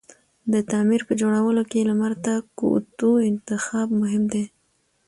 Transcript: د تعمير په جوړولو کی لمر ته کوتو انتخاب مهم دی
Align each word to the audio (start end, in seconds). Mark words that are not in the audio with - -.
د 0.53 0.53
تعمير 0.69 1.01
په 1.07 1.13
جوړولو 1.21 1.61
کی 1.71 1.79
لمر 1.89 2.13
ته 2.25 2.33
کوتو 2.59 3.09
انتخاب 3.29 3.87
مهم 4.01 4.23
دی 4.33 4.45